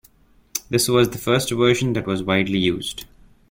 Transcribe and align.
This 0.67 0.87
was 0.87 1.09
the 1.11 1.19
first 1.19 1.51
version 1.51 1.93
that 1.93 2.07
was 2.07 2.23
widely 2.23 2.57
used. 2.57 3.05